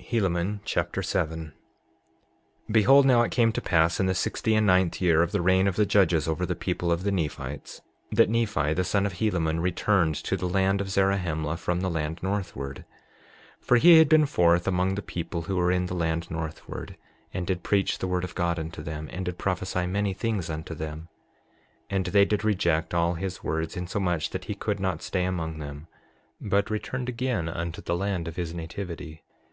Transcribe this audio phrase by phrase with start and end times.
[0.00, 1.52] Helaman Chapter 7 7:1
[2.72, 5.68] Behold, now it came to pass in the sixty and ninth year of the reign
[5.68, 9.60] of the judges over the people of the Nephites, that Nephi, the son of Helaman,
[9.60, 12.84] returned to the land of Zarahemla from the land northward.
[13.60, 16.96] 7:2 For he had been forth among the people who were in the land northward,
[17.32, 20.74] and did preach the word of God unto them, and did prophesy many things unto
[20.74, 21.08] them;
[21.88, 25.60] 7:3 And they did reject all his words, insomuch that he could not stay among
[25.60, 25.86] them,
[26.40, 29.22] but returned again unto the land of his nativity.